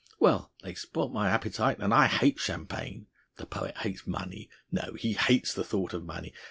Well, 0.19 0.51
they 0.63 0.73
spoilt 0.73 1.13
my 1.13 1.29
appetite, 1.29 1.77
and 1.79 1.93
I 1.93 2.07
hate 2.07 2.39
champagne!... 2.39 3.05
The 3.37 3.45
poet 3.45 3.77
hates 3.77 4.07
money.... 4.07 4.49
No, 4.71 4.95
he 4.97 5.13
'hates 5.13 5.53
the 5.53 5.63
thought 5.63 5.93
of 5.93 6.05
money. 6.05 6.33